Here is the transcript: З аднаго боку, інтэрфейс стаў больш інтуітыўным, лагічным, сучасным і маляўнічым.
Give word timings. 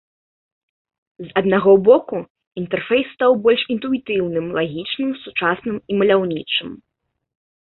З 1.25 1.35
аднаго 1.41 1.71
боку, 1.89 2.17
інтэрфейс 2.61 3.07
стаў 3.17 3.31
больш 3.45 3.61
інтуітыўным, 3.75 4.45
лагічным, 4.59 5.09
сучасным 5.27 5.77
і 5.79 5.91
маляўнічым. 6.01 6.69